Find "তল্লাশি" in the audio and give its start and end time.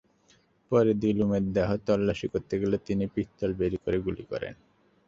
1.85-2.27